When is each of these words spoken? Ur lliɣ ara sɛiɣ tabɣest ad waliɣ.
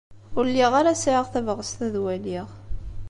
Ur 0.37 0.45
lliɣ 0.49 0.71
ara 0.79 0.93
sɛiɣ 1.03 1.25
tabɣest 1.33 1.79
ad 1.85 1.95
waliɣ. 2.03 2.47